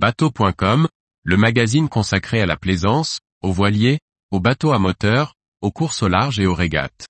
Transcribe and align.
Bateau.com, 0.00 0.86
le 1.24 1.36
magazine 1.36 1.88
consacré 1.88 2.40
à 2.40 2.46
la 2.46 2.56
plaisance, 2.56 3.18
aux 3.42 3.50
voiliers, 3.50 3.98
aux 4.30 4.38
bateaux 4.38 4.70
à 4.70 4.78
moteur, 4.78 5.34
aux 5.60 5.72
courses 5.72 6.04
au 6.04 6.08
large 6.08 6.38
et 6.38 6.46
aux 6.46 6.54
régates. 6.54 7.08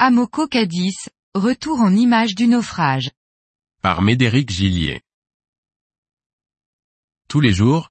Amoco 0.00 0.48
Cadiz, 0.48 1.10
retour 1.36 1.80
en 1.80 1.94
image 1.94 2.34
du 2.34 2.48
naufrage. 2.48 3.12
Par 3.82 4.02
Médéric 4.02 4.50
Gillier. 4.50 5.00
Tous 7.28 7.38
les 7.38 7.52
jours, 7.52 7.90